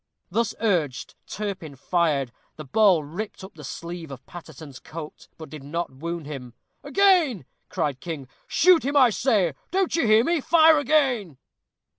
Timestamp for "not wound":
5.63-6.25